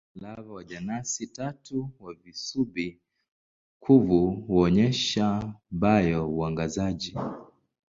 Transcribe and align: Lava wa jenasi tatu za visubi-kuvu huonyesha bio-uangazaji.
Lava 0.15 0.53
wa 0.53 0.63
jenasi 0.63 1.27
tatu 1.27 1.89
za 1.99 2.13
visubi-kuvu 2.23 4.31
huonyesha 4.31 5.55
bio-uangazaji. 5.71 7.17